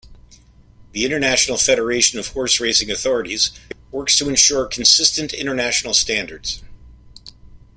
The 0.93 1.05
International 1.05 1.59
Federation 1.59 2.17
of 2.17 2.29
Horseracing 2.29 2.89
Authorities 2.91 3.51
works 3.91 4.17
to 4.17 4.27
ensure 4.29 4.65
consistent 4.65 5.31
international 5.31 5.93
standards. 5.93 6.63